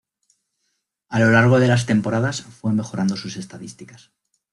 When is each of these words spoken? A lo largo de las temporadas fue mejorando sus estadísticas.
A 1.09 1.19
lo 1.19 1.29
largo 1.29 1.59
de 1.59 1.67
las 1.67 1.85
temporadas 1.85 2.41
fue 2.41 2.73
mejorando 2.73 3.15
sus 3.15 3.37
estadísticas. 3.37 4.11